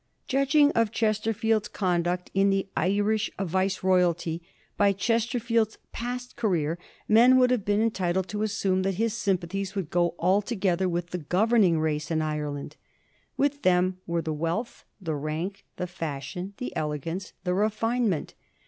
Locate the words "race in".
11.79-12.19